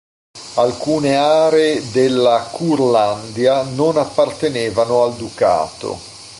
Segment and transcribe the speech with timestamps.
[0.55, 5.95] Alcune aree della Curlandia non appartenevano al Ducato.